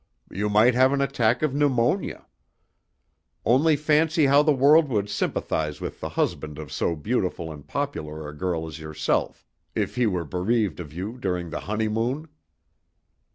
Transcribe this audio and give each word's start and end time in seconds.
You 0.31 0.49
might 0.49 0.73
have 0.73 0.93
an 0.93 1.01
attack 1.01 1.43
of 1.43 1.53
pneumonia. 1.53 2.25
Only 3.45 3.75
fancy 3.75 4.25
how 4.25 4.41
the 4.41 4.51
world 4.51 4.89
would 4.89 5.09
sympathise 5.11 5.79
with 5.79 5.99
the 5.99 6.09
husband 6.09 6.57
of 6.57 6.71
so 6.71 6.95
beautiful 6.95 7.51
and 7.51 7.67
popular 7.67 8.27
a 8.27 8.35
girl 8.35 8.65
as 8.65 8.79
yourself 8.79 9.47
if 9.75 9.97
he 9.97 10.07
were 10.07 10.25
bereaved 10.25 10.79
of 10.79 10.91
you 10.91 11.19
during 11.19 11.51
the 11.51 11.59
honeymoon?" 11.59 12.29